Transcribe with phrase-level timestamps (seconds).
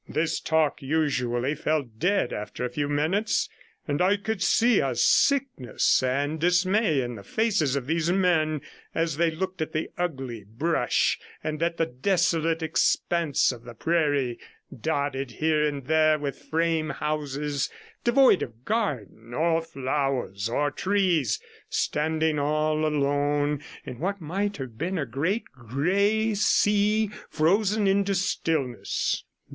[0.09, 3.47] This talk usually fell dead after a few minutes,
[3.87, 8.61] and I could see a sickness and dismay in the faces of these men
[8.95, 14.39] as they looked at the ugly brush or at the desolate expanse of the prairie,
[14.75, 17.69] dotted here and there with frame houses,
[18.03, 21.39] devoid of garden or flowers or trees,
[21.69, 29.25] standing all alone in what might have been a great grey sea frozen into stillness.